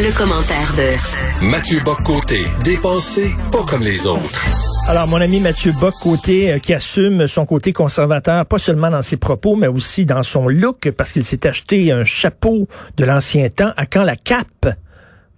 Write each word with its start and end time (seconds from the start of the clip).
Le, 0.00 0.16
commentaire 0.16 0.74
de 0.76 1.44
Mathieu 1.50 1.80
Boccoté, 1.84 2.44
dépensé 2.62 3.32
pas 3.50 3.64
comme 3.64 3.82
les 3.82 4.06
autres. 4.06 4.46
Alors, 4.88 5.08
mon 5.08 5.20
ami 5.20 5.40
Mathieu 5.40 5.72
Bock, 5.80 5.94
côté, 6.00 6.52
euh, 6.52 6.58
qui 6.60 6.72
assume 6.72 7.26
son 7.26 7.44
côté 7.44 7.72
conservateur, 7.72 8.46
pas 8.46 8.58
seulement 8.58 8.90
dans 8.90 9.02
ses 9.02 9.16
propos, 9.16 9.56
mais 9.56 9.66
aussi 9.66 10.06
dans 10.06 10.22
son 10.22 10.46
look, 10.46 10.90
parce 10.92 11.12
qu'il 11.12 11.24
s'est 11.24 11.46
acheté 11.48 11.90
un 11.90 12.04
chapeau 12.04 12.68
de 12.96 13.04
l'ancien 13.04 13.48
temps. 13.48 13.72
À 13.76 13.86
quand 13.86 14.04
la 14.04 14.14
cape, 14.14 14.68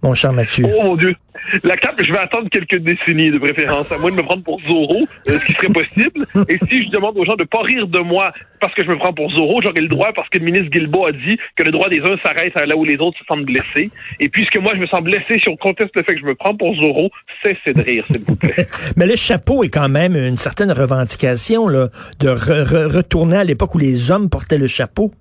mon 0.03 0.13
cher 0.13 0.31
Mathieu? 0.31 0.67
Oh 0.67 0.83
mon 0.83 0.95
Dieu. 0.95 1.15
La 1.63 1.77
cape, 1.77 1.95
je 2.03 2.11
vais 2.11 2.19
attendre 2.19 2.49
quelques 2.49 2.77
décennies 2.77 3.31
de 3.31 3.37
préférence, 3.37 3.91
à 3.91 3.97
moins 3.97 4.11
de 4.11 4.15
me 4.15 4.23
prendre 4.23 4.43
pour 4.43 4.59
Zorro, 4.61 5.07
euh, 5.27 5.37
ce 5.37 5.45
qui 5.45 5.53
serait 5.53 5.67
possible. 5.73 6.25
Et 6.49 6.57
si 6.69 6.85
je 6.85 6.89
demande 6.89 7.17
aux 7.17 7.25
gens 7.25 7.35
de 7.35 7.43
pas 7.43 7.61
rire 7.61 7.87
de 7.87 7.99
moi 7.99 8.31
parce 8.59 8.73
que 8.75 8.83
je 8.83 8.89
me 8.89 8.97
prends 8.97 9.13
pour 9.13 9.29
Zorro, 9.31 9.59
j'aurai 9.61 9.81
le 9.81 9.87
droit 9.87 10.11
parce 10.13 10.29
que 10.29 10.37
le 10.37 10.45
ministre 10.45 10.69
Guilbeault 10.69 11.05
a 11.07 11.11
dit 11.11 11.37
que 11.55 11.63
le 11.63 11.71
droit 11.71 11.89
des 11.89 11.99
uns 12.01 12.15
s'arrête 12.23 12.53
là 12.55 12.75
où 12.77 12.83
les 12.85 12.97
autres 12.97 13.17
se 13.19 13.25
sentent 13.25 13.45
blessés. 13.45 13.89
Et 14.19 14.29
puisque 14.29 14.57
moi, 14.57 14.73
je 14.75 14.79
me 14.79 14.85
sens 14.87 15.01
blessé 15.01 15.39
si 15.41 15.49
on 15.49 15.55
conteste 15.57 15.91
le 15.95 16.03
fait 16.03 16.13
que 16.15 16.21
je 16.21 16.25
me 16.25 16.35
prends 16.35 16.55
pour 16.55 16.75
Zorro, 16.75 17.09
cessez 17.43 17.73
de 17.73 17.81
rire, 17.81 18.05
s'il 18.11 18.21
vous 18.25 18.35
plaît. 18.35 18.67
Mais 18.95 19.07
le 19.07 19.15
chapeau 19.15 19.63
est 19.63 19.69
quand 19.69 19.89
même 19.89 20.15
une 20.15 20.37
certaine 20.37 20.71
revendication, 20.71 21.67
là, 21.67 21.89
de 22.19 22.29
re- 22.29 22.85
retourner 22.95 23.37
à 23.37 23.43
l'époque 23.43 23.75
où 23.75 23.79
les 23.79 24.11
hommes 24.11 24.29
portaient 24.29 24.57
le 24.57 24.67
chapeau. 24.67 25.11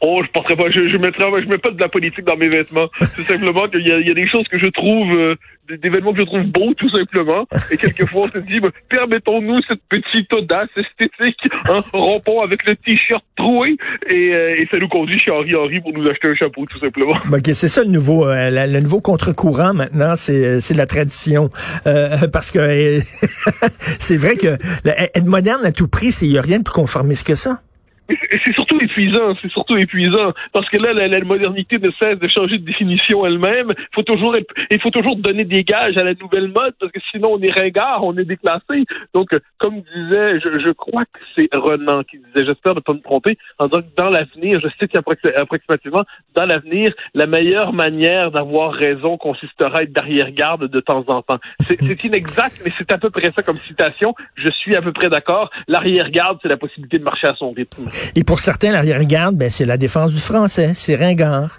Oh, 0.00 0.22
je 0.24 0.30
porterai 0.30 0.56
pas, 0.56 0.70
je, 0.70 0.88
je 0.88 0.96
mettrai, 0.96 1.24
je 1.42 1.48
mets 1.48 1.58
pas 1.58 1.70
de 1.70 1.80
la 1.80 1.88
politique 1.88 2.24
dans 2.24 2.36
mes 2.36 2.48
vêtements. 2.48 2.88
C'est 3.00 3.24
simplement 3.24 3.66
qu'il 3.68 3.80
y 3.80 3.90
y 3.90 4.10
a 4.10 4.14
des 4.14 4.26
choses 4.26 4.46
que 4.48 4.58
je 4.58 4.68
trouve, 4.68 5.10
euh, 5.12 5.34
des, 5.68 5.88
vêtements 5.88 6.12
que 6.12 6.20
je 6.20 6.24
trouve 6.24 6.44
beaux, 6.44 6.74
tout 6.74 6.88
simplement. 6.88 7.46
Et 7.72 7.76
quelquefois, 7.76 8.26
on 8.26 8.30
se 8.30 8.38
dit, 8.38 8.60
ben, 8.60 8.70
permettons-nous 8.88 9.60
cette 9.68 9.82
petite 9.88 10.32
audace 10.32 10.68
esthétique, 10.76 11.50
hein, 11.68 11.80
rompons 11.92 12.40
avec 12.40 12.64
le 12.64 12.76
t-shirt 12.76 13.24
troué, 13.36 13.76
et, 14.08 14.34
euh, 14.34 14.56
et 14.60 14.68
ça 14.72 14.78
nous 14.78 14.88
conduit 14.88 15.18
chez 15.18 15.30
Henri 15.30 15.54
Henri 15.54 15.80
pour 15.80 15.92
nous 15.92 16.08
acheter 16.08 16.28
un 16.28 16.34
chapeau, 16.34 16.64
tout 16.66 16.78
simplement. 16.78 17.16
Ok, 17.32 17.50
c'est 17.54 17.68
ça 17.68 17.82
le 17.82 17.90
nouveau, 17.90 18.26
euh, 18.28 18.66
le 18.66 18.80
nouveau 18.80 19.00
contre-courant 19.00 19.74
maintenant, 19.74 20.16
c'est 20.16 20.60
c'est 20.60 20.74
la 20.74 20.86
tradition, 20.86 21.50
Euh, 21.86 22.28
parce 22.32 22.50
que 22.50 22.58
euh, 22.58 23.00
c'est 23.98 24.16
vrai 24.16 24.36
que 24.36 24.58
être 24.86 25.26
moderne 25.26 25.64
à 25.64 25.72
tout 25.72 25.88
prix, 25.88 26.12
c'est 26.12 26.26
y 26.26 26.38
a 26.38 26.42
rien 26.42 26.58
de 26.58 26.64
plus 26.64 26.72
conformiste 26.72 27.26
que 27.26 27.34
ça. 27.34 27.62
C'est- 28.08 28.52
surtout 28.54 28.80
épuisant, 28.80 29.32
c'est 29.40 29.50
surtout 29.50 29.76
épuisant, 29.76 30.32
parce 30.52 30.68
que 30.70 30.82
là, 30.82 30.92
la, 30.92 31.08
la 31.08 31.20
modernité 31.20 31.78
ne 31.78 31.90
cesse 32.00 32.18
de 32.18 32.28
changer 32.28 32.58
de 32.58 32.64
définition 32.64 33.24
elle-même. 33.26 33.72
Faut 33.94 34.02
toujours, 34.02 34.34
il 34.70 34.80
faut 34.80 34.90
toujours 34.90 35.16
donner 35.16 35.44
des 35.44 35.62
gages 35.64 35.96
à 35.96 36.04
la 36.04 36.14
nouvelle 36.14 36.48
mode, 36.48 36.74
parce 36.80 36.90
que 36.92 37.00
sinon 37.10 37.34
on 37.34 37.40
est 37.42 37.52
ringard, 37.52 38.02
on 38.04 38.16
est 38.16 38.24
déclassé. 38.24 38.84
Donc, 39.14 39.32
euh, 39.34 39.38
comme 39.58 39.80
disait, 39.82 40.40
je, 40.40 40.58
je 40.58 40.70
crois 40.70 41.04
que 41.04 41.18
c'est 41.36 41.48
Renan 41.52 42.02
qui 42.04 42.18
disait, 42.18 42.46
j'espère 42.46 42.74
ne 42.74 42.80
pas 42.80 42.92
me 42.94 43.00
tromper, 43.00 43.36
en 43.58 43.66
disant 43.66 43.82
que 43.82 43.94
dans 43.96 44.08
l'avenir, 44.10 44.60
je 44.62 44.68
cite 44.80 44.94
approxi- 44.94 45.34
approximativement, 45.36 46.02
dans 46.34 46.46
l'avenir, 46.46 46.92
la 47.14 47.26
meilleure 47.26 47.72
manière 47.72 48.30
d'avoir 48.30 48.72
raison 48.72 49.16
consistera 49.18 49.78
à 49.78 49.82
être 49.82 49.92
d'arrière-garde 49.92 50.68
de 50.68 50.80
temps 50.80 51.04
en 51.08 51.22
temps. 51.22 51.38
C'est 51.60 51.78
inexact, 52.04 52.62
mais 52.64 52.72
c'est 52.78 52.90
à 52.92 52.98
peu 52.98 53.10
près 53.10 53.30
ça 53.36 53.42
comme 53.42 53.56
citation. 53.56 54.14
Je 54.36 54.48
suis 54.50 54.74
à 54.76 54.82
peu 54.82 54.92
près 54.92 55.08
d'accord. 55.10 55.50
L'arrière-garde, 55.68 56.38
c'est 56.42 56.48
la 56.48 56.56
possibilité 56.56 56.98
de 56.98 57.04
marcher 57.04 57.26
à 57.26 57.34
son 57.34 57.50
rythme. 57.52 57.84
Et 58.16 58.24
pour 58.24 58.40
certains, 58.40 58.72
l'arrière-garde, 58.72 59.36
ben, 59.36 59.50
c'est 59.50 59.66
la 59.66 59.76
défense 59.76 60.12
du 60.14 60.20
français, 60.20 60.72
c'est 60.74 60.96
ringard. 60.96 61.58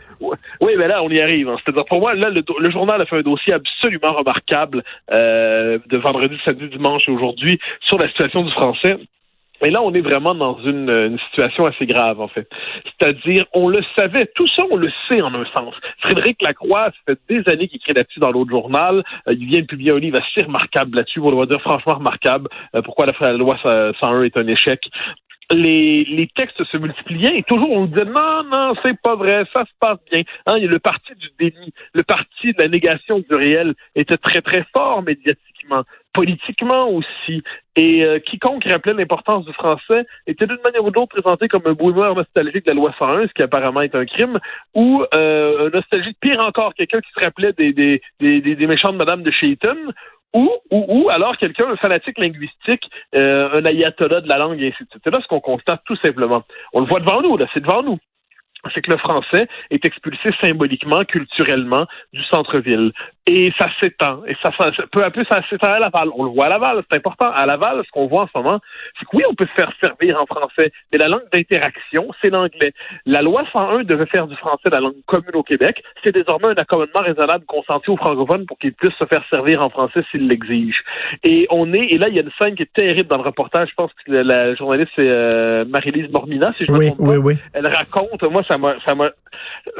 Oui, 0.61 0.73
mais 0.77 0.87
là, 0.87 1.01
on 1.01 1.09
y 1.09 1.19
arrive. 1.21 1.47
hein. 1.49 1.55
C'est-à-dire, 1.63 1.85
pour 1.85 1.99
moi, 2.01 2.13
là, 2.15 2.29
le, 2.29 2.43
le 2.59 2.71
journal 2.71 3.01
a 3.01 3.05
fait 3.05 3.17
un 3.17 3.21
dossier 3.21 3.53
absolument 3.53 4.11
remarquable 4.11 4.83
euh, 5.13 5.79
de 5.89 5.97
vendredi, 5.97 6.35
samedi, 6.43 6.67
dimanche 6.67 7.03
et 7.07 7.11
aujourd'hui 7.11 7.57
sur 7.87 7.97
la 7.97 8.09
situation 8.09 8.43
du 8.43 8.51
français. 8.51 8.97
Et 9.61 9.71
là, 9.71 9.81
on 9.81 9.93
est 9.93 10.01
vraiment 10.01 10.35
dans 10.35 10.57
une, 10.63 10.89
une 10.89 11.19
situation 11.29 11.65
assez 11.65 11.85
grave, 11.85 12.19
en 12.21 12.27
fait. 12.29 12.47
C'est-à-dire, 12.85 13.45
on 13.53 13.67
le 13.67 13.81
savait, 13.97 14.25
tout 14.35 14.47
ça, 14.55 14.63
on 14.71 14.77
le 14.77 14.89
sait 15.09 15.21
en 15.21 15.33
un 15.33 15.45
sens. 15.55 15.73
Frédéric 15.99 16.41
Lacroix, 16.41 16.85
ça 16.85 17.13
fait 17.13 17.19
des 17.29 17.51
années 17.51 17.67
qu'il 17.67 17.77
écrit 17.77 17.93
là-dessus 17.93 18.19
dans 18.19 18.31
l'autre 18.31 18.51
journal. 18.51 19.03
Euh, 19.27 19.33
il 19.33 19.45
vient 19.47 19.61
de 19.61 19.65
publier 19.65 19.93
un 19.93 19.99
livre 19.99 20.17
assez 20.19 20.45
remarquable 20.45 20.97
là-dessus, 20.97 21.19
on 21.19 21.35
va 21.35 21.45
dire 21.45 21.61
franchement 21.61 21.95
remarquable, 21.95 22.49
euh, 22.75 22.81
pourquoi 22.81 23.05
la 23.05 23.33
loi 23.33 23.57
101 23.63 24.23
est 24.23 24.37
un 24.37 24.47
échec 24.47 24.79
les, 25.51 26.05
les 26.05 26.27
textes 26.27 26.63
se 26.63 26.77
multipliaient 26.77 27.39
et 27.39 27.43
toujours 27.43 27.71
on 27.71 27.81
nous 27.81 27.87
disait 27.87 28.05
non, 28.05 28.43
non, 28.43 28.73
c'est 28.83 28.99
pas 29.01 29.15
vrai, 29.15 29.43
ça 29.53 29.63
se 29.65 29.71
passe 29.79 29.97
bien. 30.11 30.23
Hein, 30.45 30.59
le 30.59 30.79
parti 30.79 31.13
du 31.15 31.29
déni, 31.39 31.73
le 31.93 32.03
parti 32.03 32.53
de 32.53 32.61
la 32.61 32.67
négation 32.67 33.19
du 33.19 33.35
réel 33.35 33.73
était 33.95 34.17
très 34.17 34.41
très 34.41 34.65
fort 34.73 35.01
médiatiquement, 35.01 35.83
politiquement 36.13 36.89
aussi. 36.89 37.43
Et 37.75 38.03
euh, 38.03 38.19
quiconque 38.19 38.65
rappelait 38.65 38.93
l'importance 38.93 39.45
du 39.45 39.53
français 39.53 40.05
était 40.27 40.45
d'une 40.45 40.59
manière 40.63 40.83
ou 40.83 40.91
d'autre 40.91 41.19
présenté 41.19 41.47
comme 41.47 41.63
un 41.65 41.73
boomer 41.73 42.13
nostalgique 42.13 42.65
de 42.65 42.71
la 42.71 42.75
loi 42.75 42.93
101, 42.99 43.27
ce 43.27 43.33
qui 43.33 43.43
apparemment 43.43 43.81
est 43.81 43.95
un 43.95 44.05
crime, 44.05 44.39
ou 44.75 45.03
euh, 45.13 45.67
un 45.67 45.69
nostalgique, 45.69 46.17
pire 46.19 46.45
encore, 46.45 46.73
quelqu'un 46.75 46.99
qui 46.99 47.09
se 47.17 47.23
rappelait 47.23 47.53
des, 47.53 47.73
des, 47.73 48.01
des, 48.19 48.41
des, 48.41 48.67
méchantes 48.67 48.95
Madame 48.95 49.23
de 49.23 49.31
Shayton, 49.31 49.77
ou, 50.33 50.49
ou, 50.71 50.85
ou 50.87 51.09
alors 51.09 51.37
quelqu'un, 51.37 51.69
un 51.69 51.77
fanatique 51.77 52.17
linguistique, 52.19 52.89
euh, 53.15 53.49
un 53.53 53.65
ayatollah 53.65 54.21
de 54.21 54.27
la 54.27 54.37
langue, 54.37 54.61
et 54.61 54.67
ainsi 54.67 54.83
de 54.83 54.89
suite. 54.89 55.01
C'est 55.03 55.13
là 55.13 55.19
ce 55.21 55.27
qu'on 55.27 55.39
constate 55.39 55.81
tout 55.85 55.95
simplement. 55.97 56.43
On 56.73 56.81
le 56.81 56.87
voit 56.87 56.99
devant 56.99 57.21
nous, 57.21 57.37
là, 57.37 57.47
c'est 57.53 57.61
devant 57.61 57.83
nous. 57.83 57.97
C'est 58.73 58.81
que 58.81 58.91
le 58.91 58.97
français 58.97 59.47
est 59.69 59.85
expulsé 59.85 60.29
symboliquement, 60.41 61.05
culturellement 61.05 61.85
du 62.11 62.21
centre-ville. 62.25 62.91
Et 63.31 63.53
ça 63.59 63.67
s'étend. 63.79 64.21
Et 64.27 64.35
ça, 64.41 64.49
peu 64.91 65.03
à 65.03 65.11
peu, 65.11 65.23
ça 65.29 65.41
s'étend 65.49 65.71
à 65.71 65.79
Laval. 65.79 66.09
On 66.15 66.23
le 66.23 66.31
voit 66.31 66.45
à 66.45 66.49
Laval, 66.49 66.83
c'est 66.89 66.97
important. 66.97 67.29
À 67.31 67.45
Laval, 67.45 67.83
ce 67.85 67.91
qu'on 67.91 68.07
voit 68.07 68.23
en 68.23 68.27
ce 68.27 68.35
moment, 68.35 68.59
c'est 68.97 69.05
que 69.05 69.15
oui, 69.15 69.23
on 69.29 69.35
peut 69.35 69.45
se 69.45 69.53
faire 69.53 69.71
servir 69.81 70.19
en 70.19 70.25
français, 70.25 70.71
mais 70.91 70.97
la 70.97 71.07
langue 71.07 71.27
d'interaction, 71.31 72.07
c'est 72.21 72.31
l'anglais. 72.31 72.73
La 73.05 73.21
loi 73.21 73.43
101 73.53 73.83
devait 73.83 74.07
faire 74.07 74.25
du 74.25 74.35
français 74.35 74.69
la 74.71 74.79
langue 74.79 74.95
commune 75.05 75.35
au 75.35 75.43
Québec. 75.43 75.83
C'est 76.03 76.11
désormais 76.11 76.47
un 76.47 76.55
accommodement 76.55 77.01
raisonnable 77.01 77.45
consenti 77.45 77.89
aux 77.91 77.97
francophones 77.97 78.45
pour 78.47 78.57
qu'ils 78.57 78.73
puissent 78.73 78.97
se 78.99 79.05
faire 79.05 79.23
servir 79.31 79.61
en 79.61 79.69
français 79.69 80.01
s'ils 80.09 80.27
l'exigent. 80.27 80.79
Et 81.23 81.45
on 81.51 81.71
est, 81.73 81.85
et 81.93 81.97
là, 81.97 82.07
il 82.09 82.15
y 82.15 82.19
a 82.19 82.23
une 82.23 82.31
scène 82.41 82.55
qui 82.55 82.63
est 82.63 82.73
terrible 82.73 83.09
dans 83.09 83.17
le 83.17 83.23
reportage. 83.23 83.69
Je 83.69 83.75
pense 83.75 83.91
que 83.93 84.11
la, 84.11 84.23
la 84.23 84.55
journaliste, 84.55 84.91
c'est 84.97 85.07
euh, 85.07 85.65
Marie-Lise 85.65 86.09
Mormina, 86.11 86.51
si 86.57 86.65
je 86.65 86.71
me 86.71 86.77
Oui, 86.77 86.87
trompe 86.87 86.97
pas 86.99 87.03
oui, 87.05 87.17
oui. 87.17 87.33
elle 87.53 87.67
raconte, 87.67 88.23
moi, 88.23 88.43
ça 88.47 88.57
m'a, 88.57 88.75
ça 88.85 88.95
m'a, 88.95 89.09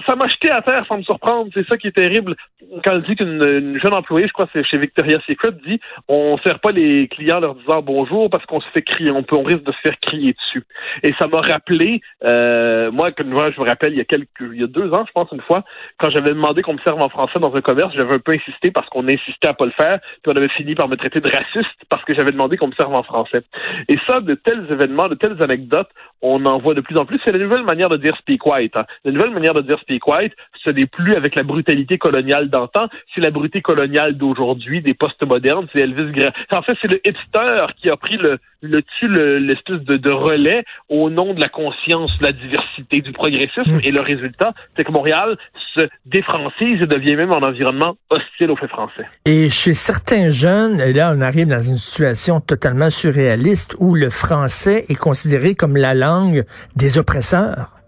ça 0.07 0.15
m'a 0.15 0.27
jeté 0.27 0.51
à 0.51 0.61
terre 0.61 0.85
sans 0.87 0.97
me 0.97 1.03
surprendre. 1.03 1.49
C'est 1.53 1.67
ça 1.67 1.77
qui 1.77 1.87
est 1.87 1.95
terrible. 1.95 2.35
Quand 2.83 2.91
elle 2.91 3.03
dit 3.03 3.15
qu'une 3.15 3.38
une 3.43 3.79
jeune 3.79 3.93
employée, 3.93 4.27
je 4.27 4.33
crois 4.33 4.47
c'est 4.53 4.63
chez 4.63 4.79
Victoria's 4.79 5.21
Secret, 5.27 5.51
dit, 5.65 5.79
on 6.07 6.37
sert 6.45 6.59
pas 6.59 6.71
les 6.71 7.07
clients 7.07 7.37
en 7.37 7.41
leur 7.41 7.55
disant 7.55 7.81
bonjour 7.81 8.29
parce 8.29 8.45
qu'on 8.45 8.61
se 8.61 8.67
fait 8.69 8.81
crier, 8.81 9.11
on 9.11 9.23
peut, 9.23 9.35
on 9.35 9.43
risque 9.43 9.63
de 9.63 9.71
se 9.71 9.77
faire 9.83 9.99
crier 9.99 10.33
dessus. 10.33 10.63
Et 11.03 11.13
ça 11.19 11.27
m'a 11.27 11.41
rappelé, 11.41 12.01
euh, 12.23 12.91
moi, 12.91 13.11
que 13.11 13.23
je 13.23 13.29
me 13.29 13.67
rappelle, 13.67 13.93
il 13.93 13.97
y 13.97 14.01
a 14.01 14.05
quelques, 14.05 14.27
il 14.39 14.59
y 14.59 14.63
a 14.63 14.67
deux 14.67 14.91
ans, 14.93 15.05
je 15.07 15.11
pense, 15.11 15.29
une 15.31 15.41
fois, 15.41 15.63
quand 15.97 16.09
j'avais 16.09 16.29
demandé 16.29 16.61
qu'on 16.61 16.73
me 16.73 16.79
serve 16.79 17.01
en 17.01 17.09
français 17.09 17.39
dans 17.39 17.55
un 17.55 17.61
commerce, 17.61 17.93
j'avais 17.95 18.15
un 18.15 18.19
peu 18.19 18.33
insisté 18.33 18.71
parce 18.71 18.87
qu'on 18.89 19.07
insistait 19.07 19.47
à 19.47 19.53
pas 19.53 19.65
le 19.65 19.71
faire, 19.71 19.99
puis 20.21 20.31
on 20.33 20.35
avait 20.35 20.49
fini 20.49 20.75
par 20.75 20.87
me 20.87 20.95
traiter 20.95 21.21
de 21.21 21.29
raciste 21.29 21.79
parce 21.89 22.03
que 22.05 22.13
j'avais 22.13 22.31
demandé 22.31 22.57
qu'on 22.57 22.67
me 22.67 22.75
serve 22.75 22.93
en 22.93 23.03
français. 23.03 23.41
Et 23.87 23.97
ça, 24.07 24.21
de 24.21 24.35
tels 24.35 24.65
événements, 24.71 25.07
de 25.07 25.15
telles 25.15 25.41
anecdotes, 25.41 25.89
on 26.21 26.45
en 26.45 26.59
voit 26.59 26.73
de 26.73 26.81
plus 26.81 26.97
en 26.97 27.05
plus. 27.05 27.19
C'est 27.23 27.31
la 27.31 27.39
nouvelle 27.39 27.63
manière 27.63 27.89
de 27.89 27.97
dire 27.97 28.15
speak 28.17 28.45
white. 28.45 28.75
Hein. 28.75 28.85
La 29.05 29.11
nouvelle 29.11 29.31
manière 29.31 29.53
de 29.53 29.61
dire 29.61 29.79
speak 29.79 30.07
white, 30.07 30.33
ce 30.63 30.69
n'est 30.69 30.85
plus 30.85 31.13
avec 31.15 31.35
la 31.35 31.43
brutalité 31.43 31.97
coloniale 31.97 32.49
d'antan, 32.49 32.87
c'est 33.13 33.21
la 33.21 33.31
brutalité 33.31 33.61
coloniale 33.61 34.17
d'aujourd'hui, 34.17 34.81
des 34.81 34.93
postes 34.93 35.25
modernes. 35.25 35.67
C'est 35.73 35.81
Elvis 35.81 36.11
Gra... 36.11 36.31
En 36.53 36.61
fait, 36.61 36.77
c'est 36.81 36.91
le 36.91 36.99
hipster 37.07 37.65
qui 37.77 37.89
a 37.89 37.97
pris 37.97 38.17
le, 38.17 38.39
le 38.61 38.81
le- 39.01 39.37
l'espèce 39.37 39.81
de, 39.81 39.95
de 39.97 40.09
relais 40.11 40.63
au 40.89 41.09
nom 41.09 41.33
de 41.33 41.39
la 41.39 41.49
conscience, 41.49 42.17
de 42.19 42.23
la 42.23 42.31
diversité, 42.31 43.01
du 43.01 43.11
progressisme. 43.11 43.79
Et 43.83 43.91
le 43.91 44.01
résultat, 44.01 44.53
c'est 44.75 44.83
que 44.83 44.91
Montréal 44.91 45.37
se 45.75 45.87
défrancise 46.05 46.81
et 46.81 46.87
devient 46.87 47.15
même 47.15 47.31
un 47.31 47.41
environnement 47.41 47.95
hostile 48.09 48.51
aux 48.51 48.55
faits 48.55 48.69
français. 48.69 49.03
Et 49.25 49.49
chez 49.49 49.73
certains 49.73 50.29
jeunes, 50.29 50.81
et 50.81 50.93
là, 50.93 51.13
on 51.15 51.21
arrive 51.21 51.47
dans 51.47 51.61
une 51.61 51.77
situation 51.77 52.41
totalement 52.41 52.89
surréaliste 52.89 53.75
où 53.79 53.95
le 53.95 54.09
français 54.09 54.85
est 54.89 54.95
considéré 54.99 55.55
comme 55.55 55.77
la 55.77 55.93
langue 55.93 56.43
des 56.75 56.97
oppresseurs. 56.97 57.78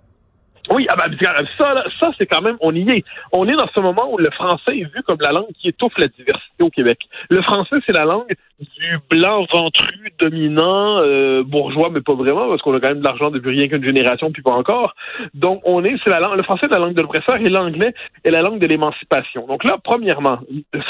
Oui, 0.74 0.88
ah 0.90 0.96
ben, 0.96 1.16
ça, 1.58 1.84
ça 2.00 2.12
c'est 2.18 2.26
quand 2.26 2.42
même, 2.42 2.58
on 2.62 2.74
y 2.74 2.90
est. 2.90 3.04
On 3.34 3.48
est 3.48 3.56
dans 3.56 3.68
ce 3.76 3.82
moment 3.82 4.12
où 4.12 4.18
le 4.18 4.30
français 4.32 4.78
est 4.78 4.94
vu 4.94 5.04
comme 5.06 5.20
la 5.20 5.32
langue 5.32 5.52
qui 5.60 5.68
étouffe 5.70 5.98
la 5.98 6.08
diversité 6.08 6.64
au 6.64 6.70
Québec. 6.70 7.00
Le 7.30 7.42
français, 7.42 7.78
c'est 7.86 7.94
la 7.94 8.06
langue 8.06 8.34
du 8.60 9.00
blanc 9.10 9.46
ventru, 9.52 10.14
dominant, 10.20 11.00
euh, 11.00 11.44
bourgeois, 11.44 11.90
mais 11.92 12.02
pas 12.02 12.14
vraiment, 12.14 12.48
parce 12.48 12.62
qu'on 12.62 12.76
a 12.76 12.80
quand 12.80 12.90
même 12.90 13.00
de 13.00 13.06
l'argent 13.06 13.32
depuis 13.32 13.50
rien 13.50 13.68
qu'une 13.68 13.86
génération, 13.86 14.32
puis 14.32 14.42
pas 14.44 14.52
encore. 14.52 14.94
Donc, 15.34 15.62
on 15.66 15.84
est, 15.84 15.96
c'est 16.04 16.10
la 16.10 16.20
langue, 16.20 16.38
le 16.38 16.44
français 16.44 16.68
est 16.68 16.72
la 16.72 16.80
langue 16.80 16.94
de 16.94 17.02
l'oppresseur 17.02 17.38
et 17.38 17.50
l'anglais 17.50 17.94
est 18.24 18.32
la 18.32 18.42
langue 18.42 18.60
de 18.60 18.68
l'émancipation. 18.68 19.48
Donc 19.48 19.64
là, 19.64 19.78
premièrement, 19.84 20.40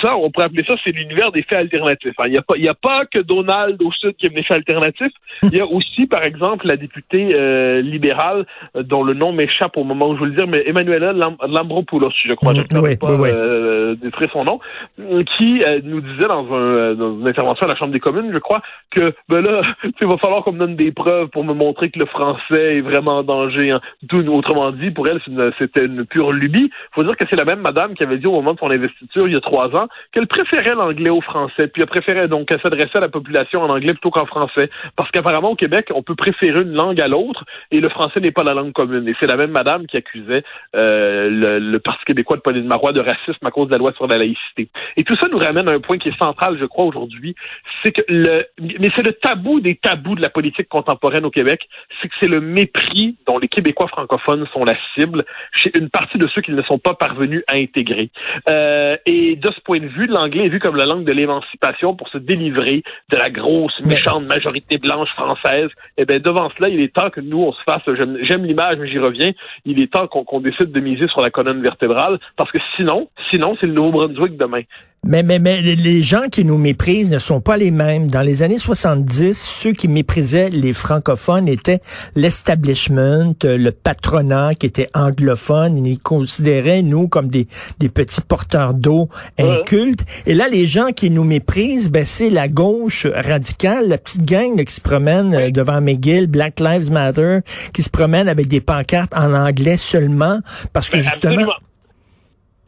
ça, 0.01 0.15
on 0.15 0.29
pourrait 0.31 0.47
appeler 0.47 0.65
ça, 0.67 0.75
c'est 0.83 0.91
l'univers 0.91 1.31
des 1.31 1.43
faits 1.43 1.59
alternatifs. 1.59 2.13
Hein. 2.19 2.25
Il 2.27 2.33
n'y 2.33 2.37
a, 2.37 2.41
pas, 2.41 2.57
y 2.57 2.67
a 2.67 2.73
pas 2.73 3.05
que 3.05 3.19
Donald 3.19 3.81
au 3.81 3.91
sud 3.91 4.15
qui 4.17 4.27
aime 4.27 4.33
les 4.35 4.43
faits 4.43 4.57
alternatifs. 4.57 5.13
Il 5.43 5.55
y 5.55 5.61
a 5.61 5.65
aussi, 5.65 6.07
par 6.07 6.23
exemple, 6.23 6.67
la 6.67 6.75
députée 6.75 7.29
euh, 7.33 7.81
libérale, 7.81 8.45
euh, 8.75 8.83
dont 8.83 9.03
le 9.03 9.13
nom 9.13 9.31
m'échappe 9.31 9.70
au 9.75 9.83
moment 9.83 10.09
où 10.09 10.15
je 10.15 10.21
veux 10.21 10.27
le 10.27 10.35
dire, 10.35 10.47
mais 10.47 10.63
Emmanuela 10.65 11.13
Lambropoulos, 11.13 12.12
je 12.25 12.33
crois, 12.33 12.53
je 12.53 12.62
ne 12.62 12.95
pas 12.95 13.12
euh, 13.12 13.95
détruire 13.95 14.29
son 14.31 14.44
nom, 14.44 14.59
qui 14.97 15.62
nous 15.83 16.01
disait 16.01 16.27
dans, 16.27 16.51
un, 16.53 16.94
dans 16.95 17.19
une 17.19 17.27
intervention 17.27 17.65
à 17.65 17.69
la 17.69 17.75
Chambre 17.75 17.94
des 17.94 18.00
communes, 18.00 18.31
je 18.33 18.39
crois, 18.39 18.62
que 18.91 19.13
ben 19.29 19.41
là, 19.41 19.62
il 20.01 20.07
va 20.07 20.18
falloir 20.18 20.44
qu'on 20.44 20.53
me 20.53 20.59
donne 20.59 20.75
des 20.75 20.91
preuves 20.91 21.27
pour 21.29 21.44
me 21.44 21.53
montrer 21.53 21.89
que 21.89 22.00
le 22.00 22.06
français 22.06 22.77
est 22.77 22.81
vraiment 22.81 23.19
en 23.19 23.23
danger. 23.23 23.71
Hein. 23.71 23.81
autrement 24.27 24.71
dit, 24.71 24.91
pour 24.91 25.07
elle, 25.07 25.19
c'était 25.57 25.85
une, 25.85 26.06
pure 26.06 26.31
lubie. 26.31 26.69
Il 26.71 26.95
faut 26.95 27.03
dire 27.03 27.15
que 27.15 27.25
c'est 27.29 27.35
la 27.35 27.45
même 27.45 27.62
madame 27.62 27.94
qui 27.94 28.03
avait 28.03 28.17
dit 28.17 28.27
au 28.27 28.33
moment 28.33 28.53
de 28.53 28.59
son 28.59 28.69
investiture, 28.69 29.27
il 29.27 29.33
y 29.33 29.38
a 29.38 29.41
trois 29.41 29.75
ans, 29.75 29.88
qu'elle 30.12 30.27
préférait 30.27 30.75
l'anglais 30.75 31.09
au 31.09 31.21
français. 31.21 31.67
Puis 31.67 31.81
elle 31.81 31.88
préférait 31.88 32.27
donc 32.27 32.47
qu'elle 32.47 32.62
s'adressait 32.62 32.97
à 32.97 33.01
la 33.01 33.09
population 33.09 33.62
en 33.62 33.69
anglais 33.69 33.94
plutôt 33.94 34.12
qu'en 34.12 34.25
français. 34.25 34.69
Parce 34.95 35.09
qu'apparemment, 35.12 35.51
au 35.51 35.56
Québec, 35.56 35.89
on 35.94 36.03
peut 36.03 36.15
préférer 36.15 36.62
une 36.62 36.74
langue 36.74 37.00
à 37.00 37.07
l'autre 37.07 37.45
et 37.71 37.79
le 37.79 37.89
français 37.89 38.19
n'est 38.19 38.31
pas 38.31 38.44
la 38.44 38.53
langue 38.53 38.74
commune. 38.74 39.07
Et 39.07 39.15
c'est 39.19 39.27
la 39.27 39.38
même 39.38 39.50
madame 39.51 39.88
qui 39.88 39.98
accusait 39.98 40.44
euh, 40.75 41.30
le, 41.30 41.59
le, 41.59 41.80
Parti 41.80 42.03
québécois 42.06 42.38
de 42.38 42.42
Pauline 42.42 42.65
Marois 42.65 42.94
de 42.94 43.01
racisme 43.01 43.45
à 43.45 43.51
cause 43.51 43.68
de 43.68 43.71
la 43.71 43.77
loi 43.77 43.94
sur 43.94 44.07
la 44.07 44.18
laïcité. 44.18 44.69
Et 44.98 45.03
tout 45.03 45.15
ça 45.18 45.27
nous 45.30 45.38
ramène 45.38 45.68
à 45.68 45.71
un 45.71 45.80
point 45.80 45.98
qui 45.98 46.09
est 46.09 46.18
central, 46.18 46.57
je 46.59 46.65
crois, 46.65 46.86
aujourd'hui, 46.86 47.36
c'est 47.83 47.92
que 47.92 48.01
le, 48.07 48.45
mais 48.59 48.89
c'est 48.95 49.06
le 49.06 49.13
tabou 49.13 49.59
des 49.59 49.75
tabous 49.75 50.15
de 50.15 50.21
la 50.21 50.30
politique 50.30 50.69
contemporaine 50.69 51.25
au 51.25 51.31
Québec, 51.31 51.68
c'est 52.01 52.07
que 52.07 52.13
c'est 52.19 52.27
le 52.27 52.42
mépris 52.42 53.15
dont 53.25 53.38
les 53.38 53.48
Québécois 53.48 53.88
francophones 53.88 54.48
sont 54.53 54.63
la 54.63 54.75
cible 54.95 55.25
chez 55.53 55.71
une 55.77 55.89
partie 55.89 56.18
de 56.18 56.27
ceux 56.27 56.42
qui 56.42 56.51
ne 56.51 56.62
sont 56.63 56.80
pas 56.80 56.94
parvenus 56.94 57.44
à 57.48 57.56
intégrer. 57.56 58.09
Euh, 58.50 58.98
et 59.06 59.36
de 59.36 59.51
ce 59.51 59.59
point 59.62 59.80
de 59.80 59.88
vue, 59.88 60.07
l'anglais 60.07 60.45
est 60.45 60.50
vu 60.50 60.59
comme 60.59 60.75
la 60.75 60.86
langue 60.86 61.03
de 61.03 61.13
l'émancipation 61.13 61.95
pour 61.95 62.07
se 62.09 62.18
délivrer 62.18 62.83
de 63.12 63.18
la 63.18 63.30
grosse, 63.30 63.80
méchante 63.81 64.25
majorité 64.25 64.77
blanche 64.77 65.09
française. 65.09 65.69
Eh 65.98 66.06
bien, 66.06 66.19
devant 66.19 66.50
cela, 66.57 66.69
il 66.69 66.80
est 66.81 66.94
temps 66.94 67.09
que 67.09 67.21
nous, 67.21 67.42
on 67.42 67.53
se 67.53 67.62
fasse, 67.63 67.81
j'aime 67.95 68.45
l'image, 68.45 68.77
mais 68.77 68.88
j'y 68.88 69.00
reviens, 69.00 69.31
il 69.65 69.81
est 69.81 69.91
temps 69.91 70.07
qu'on 70.07 70.39
décide 70.39 70.71
de 70.71 70.79
miser 70.79 71.07
sur 71.07 71.21
la 71.21 71.29
colonne 71.29 71.61
vertébrale, 71.61 72.19
parce 72.35 72.51
que 72.51 72.59
sinon, 72.75 73.09
sinon, 73.29 73.57
c'est 73.59 73.67
le 73.67 73.73
Nouveau-Brunswick 73.73 74.38
demain. 74.38 74.61
Mais, 75.03 75.24
mais, 75.24 75.39
mais 75.39 75.63
les 75.63 76.03
gens 76.03 76.30
qui 76.31 76.45
nous 76.45 76.59
méprisent 76.59 77.12
ne 77.12 77.18
sont 77.18 77.42
pas 77.42 77.57
les 77.57 77.71
mêmes. 77.71 78.06
Dans 78.06 78.21
les 78.21 78.44
années 78.44 78.59
70, 78.59 79.33
ceux 79.33 79.74
qui 79.74 79.88
méprisaient 79.88 80.51
les 80.51 80.74
francophones 80.74 81.48
étaient 81.48 81.81
l'establishment, 82.15 83.33
le 83.42 83.71
patronat 83.71 84.53
qui 84.53 84.68
était 84.68 84.89
anglophone. 84.94 85.83
Ils 85.83 85.98
considéraient, 85.98 86.83
nous, 86.83 87.07
comme 87.07 87.30
des, 87.30 87.48
des 87.80 87.89
petits 87.89 88.21
porteurs 88.21 88.75
d'eau 88.75 89.09
incultes. 89.39 90.06
Et 90.27 90.36
là, 90.36 90.48
les 90.48 90.68
gens 90.68 90.92
qui 90.95 91.09
nous 91.09 91.24
méprisent, 91.24 91.89
ben, 91.89 92.06
c'est 92.06 92.30
la 92.30 92.48
gauche 92.48 93.07
radicale, 93.12 93.89
la 93.89 93.98
petite 93.98 94.24
gang 94.24 94.63
qui 94.63 94.74
se 94.74 94.81
promène 94.81 95.33
euh, 95.33 95.50
devant 95.50 95.81
McGill, 95.81 96.27
Black 96.27 96.59
Lives 96.59 96.92
Matter, 96.92 97.39
qui 97.74 97.81
se 97.81 97.89
promène 97.89 98.30
avec 98.30 98.48
des 98.48 98.62
pancartes 98.62 99.15
en 99.15 99.33
anglais 99.33 99.77
seulement, 99.77 100.42
parce 100.74 100.92
que 100.92 100.98
ben, 100.98 101.03
justement... 101.03 101.48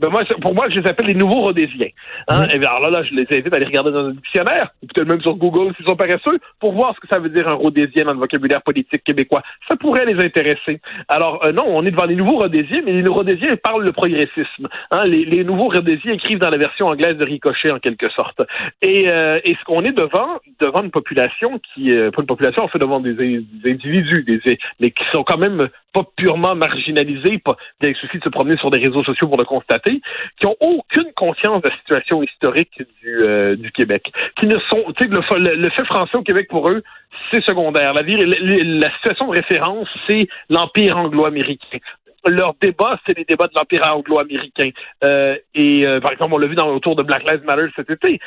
Ben 0.04 0.10
moi, 0.10 0.26
pour 0.42 0.54
moi, 0.54 0.68
je 0.70 0.82
les 0.82 0.90
appelle 0.90 1.08
les 1.08 1.16
nouveaux 1.16 1.40
rhodésiens. 1.40 1.88
Hein? 2.28 2.46
Et 2.50 2.58
alors 2.58 2.82
là, 2.82 2.90
là, 2.90 3.04
je 3.04 3.16
les 3.16 3.26
invite 3.32 3.54
à 3.54 3.56
aller 3.56 3.66
regarder 3.66 3.92
dans 3.92 4.08
un 4.08 4.12
dictionnaire, 4.12 4.72
ou 4.82 4.88
peut-être 4.88 5.08
même 5.08 5.22
sur 5.22 5.36
Google 5.36 5.74
s'ils 5.78 5.86
sont 5.86 5.96
paresseux, 5.96 6.40
pour 6.60 6.74
voir 6.74 6.94
ce 6.94 7.00
que 7.00 7.08
ça 7.10 7.20
veut 7.20 7.30
dire 7.30 7.48
un 7.48 7.54
rhodésien 7.54 8.04
dans 8.04 8.12
le 8.12 8.20
vocabulaire 8.20 8.62
politique 8.64 9.02
québécois. 9.06 9.42
Ça 9.70 9.78
pourrait 9.78 10.06
les 10.06 10.22
intéresser. 10.22 10.82
Alors 11.08 11.48
euh, 11.48 11.54
non, 11.54 11.64
on 11.68 11.86
est 11.86 11.92
devant 11.92 12.04
les 12.04 12.18
nouveaux 12.18 12.40
rhodésiens, 12.40 12.82
mais 12.86 13.02
les 13.02 13.08
rhodésiens 13.08 13.56
parlent 13.64 13.86
le 13.86 13.94
progressisme. 13.94 14.68
Hein? 14.92 15.06
Les, 15.06 15.24
les, 15.24 15.46
nouveaux 15.46 15.70
rhodésiens 15.70 16.12
écrivent 16.12 16.40
dans 16.40 16.50
la 16.50 16.58
version 16.58 16.88
anglaise 16.88 17.16
de 17.16 17.24
Ricochet, 17.24 17.72
en 17.72 17.80
quelque 17.80 18.10
sorte. 18.10 18.42
Et, 18.82 19.08
euh, 19.08 19.40
et 19.46 19.56
ce 19.56 19.64
qu'on 19.64 19.86
est 19.86 19.94
devant, 19.94 20.42
devant 20.60 20.84
une 20.84 20.92
population 20.92 21.62
qui, 21.74 21.94
euh, 21.94 22.12
pas 22.12 22.24
une 22.24 22.28
population, 22.28 22.66
on 22.66 22.68
fait 22.68 22.80
devant 22.80 23.00
des, 23.00 23.14
des 23.14 23.72
individus, 23.72 24.24
des, 24.24 24.60
mais 24.82 24.92
qui 24.92 25.04
sont 25.14 25.24
quand 25.24 25.38
même 25.38 25.70
pas 25.94 26.04
purement 26.16 26.56
marginalisés, 26.56 27.38
pas, 27.38 27.56
il 27.81 27.95
suffit 27.95 28.18
de 28.18 28.24
se 28.24 28.30
promener 28.30 28.57
sur 28.57 28.72
des 28.72 28.80
réseaux 28.80 29.04
sociaux 29.04 29.28
pour 29.28 29.38
le 29.38 29.45
constater, 29.45 30.01
qui 30.40 30.48
ont 30.48 30.56
aucune 30.60 31.12
conscience 31.16 31.62
de 31.62 31.69
la 31.69 31.75
situation 31.78 32.24
historique 32.24 32.81
du, 33.01 33.24
euh, 33.24 33.56
du 33.56 33.72
Québec, 33.72 34.12
qui 34.40 34.48
ne 34.48 34.57
sont, 34.69 34.84
tu 34.98 35.04
sais, 35.04 35.10
le, 35.10 35.56
le, 35.56 35.69
fait 35.69 35.86
français 35.86 36.18
au 36.18 36.24
Québec 36.24 36.48
pour 36.50 36.69
eux, 36.69 36.84
c'est 37.31 37.44
secondaire. 37.44 37.94
La, 37.94 38.01
la 38.01 38.94
situation 38.95 39.28
de 39.28 39.36
référence, 39.36 39.88
c'est 40.07 40.28
l'empire 40.50 40.98
anglo-américain 40.98 41.80
leur 42.30 42.54
débat, 42.62 43.00
c'est 43.06 43.18
les 43.18 43.25
débats 43.25 43.48
de 43.48 43.54
l'Empire 43.56 43.86
anglo-américain. 43.94 44.69
Euh, 45.04 45.36
et 45.56 45.86
euh, 45.86 46.00
par 46.00 46.12
exemple, 46.12 46.34
on 46.34 46.38
l'a 46.38 46.48
vu 46.48 46.56
dans 46.56 46.69
autour 46.69 46.96
de 46.96 47.04
Black 47.04 47.30
Lives 47.30 47.44
Matter 47.44 47.68
cet 47.75 47.89
été. 47.89 48.19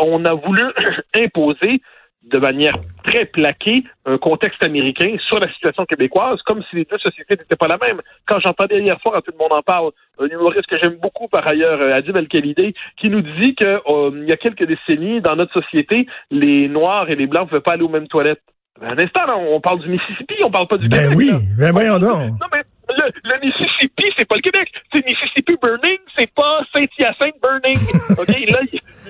On 0.00 0.24
a 0.24 0.34
voulu 0.34 0.62
imposer 1.14 1.82
de 2.24 2.38
manière 2.38 2.74
très 3.04 3.26
plaquée 3.26 3.84
un 4.06 4.18
contexte 4.18 4.62
américain 4.64 5.16
sur 5.28 5.38
la 5.38 5.52
situation 5.52 5.84
québécoise, 5.84 6.40
comme 6.42 6.62
si 6.68 6.76
les 6.76 6.84
deux 6.84 6.98
sociétés 6.98 7.36
n'étaient 7.36 7.56
pas 7.56 7.68
la 7.68 7.78
même. 7.78 8.00
Quand 8.26 8.38
j'entendais 8.40 8.80
hier 8.80 8.98
soir, 9.00 9.22
tout 9.22 9.32
le 9.32 9.38
monde 9.38 9.52
en 9.52 9.62
parle, 9.62 9.90
un 10.18 10.26
humoriste 10.26 10.66
que 10.66 10.78
j'aime 10.82 10.96
beaucoup 11.02 11.28
par 11.28 11.46
ailleurs, 11.46 11.80
euh, 11.80 11.94
Adib 11.94 12.16
El-Khalidé, 12.16 12.74
qui 12.96 13.10
nous 13.10 13.22
dit 13.22 13.54
que 13.54 13.64
euh, 13.64 14.10
il 14.14 14.28
y 14.28 14.32
a 14.32 14.36
quelques 14.36 14.64
décennies, 14.64 15.20
dans 15.20 15.36
notre 15.36 15.52
société, 15.52 16.06
les 16.30 16.68
Noirs 16.68 17.08
et 17.10 17.16
les 17.16 17.26
Blancs 17.26 17.44
ne 17.44 17.48
pouvaient 17.48 17.60
pas 17.60 17.72
aller 17.72 17.84
aux 17.84 17.88
mêmes 17.88 18.08
toilettes. 18.08 18.42
Un 18.82 18.98
instant, 18.98 19.22
on 19.38 19.60
parle 19.60 19.80
du 19.80 19.88
Mississippi, 19.88 20.34
on 20.44 20.50
parle 20.50 20.66
pas 20.66 20.76
du 20.76 20.88
ben 20.88 21.14
oui, 21.14 21.30
ben 21.56 21.70
voyons 21.70 21.98
donc. 21.98 22.18
Non, 22.40 22.46
mais 22.52 22.62
le, 22.96 23.10
le, 23.24 23.46
Mississippi, 23.46 24.04
c'est 24.16 24.28
pas 24.28 24.36
le 24.36 24.42
Québec. 24.42 24.70
C'est 24.92 25.04
Mississippi 25.04 25.56
Burning, 25.60 25.98
c'est 26.14 26.32
pas 26.32 26.62
Saint-Hyacinthe 26.74 27.40
Burning. 27.42 27.78
OK? 28.18 28.28
Là, 28.28 28.60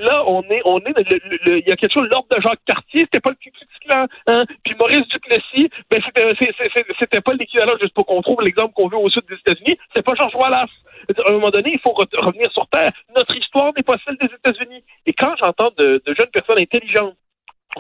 là, 0.01 0.25
on 0.27 0.43
est, 0.43 0.63
on 0.65 0.79
est, 0.81 0.95
il 1.47 1.65
y 1.67 1.73
a 1.73 1.77
quelque 1.77 1.93
chose, 1.93 2.09
l'ordre 2.11 2.29
de 2.35 2.41
Jacques 2.41 2.65
Cartier, 2.67 3.01
c'était 3.01 3.21
pas 3.21 3.31
le 3.31 3.37
Ku 3.37 3.51
Clan, 3.87 4.07
hein? 4.27 4.45
Puis 4.65 4.75
Maurice 4.79 5.07
Duplessis, 5.09 5.69
ben, 5.91 6.01
c'était, 6.99 7.21
pas 7.21 7.35
l'équivalent, 7.35 7.75
juste 7.81 7.95
pour 7.95 8.07
qu'on 8.07 8.23
trouve 8.23 8.41
l'exemple 8.41 8.73
qu'on 8.75 8.89
veut 8.89 8.97
au 8.97 9.11
sud 9.11 9.23
des 9.29 9.37
États-Unis, 9.37 9.79
c'est 9.95 10.03
pas 10.03 10.15
Georges 10.15 10.37
Wallace. 10.37 10.71
À 11.09 11.31
un 11.31 11.33
moment 11.33 11.51
donné, 11.51 11.73
il 11.75 11.81
faut 11.81 11.93
revenir 11.93 12.51
sur 12.53 12.67
Terre. 12.69 12.89
Notre 13.15 13.37
histoire 13.37 13.73
n'est 13.77 13.83
pas 13.83 13.97
celle 14.07 14.17
des 14.17 14.27
États-Unis. 14.35 14.83
Et 15.05 15.13
quand 15.13 15.35
j'entends 15.39 15.71
de, 15.79 16.03
de 16.05 16.15
jeunes 16.19 16.31
personnes 16.33 16.59
intelligentes 16.59 17.15